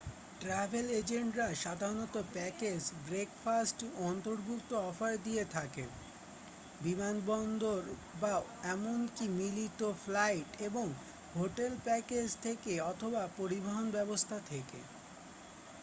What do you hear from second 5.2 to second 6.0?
দিয়ে থাকে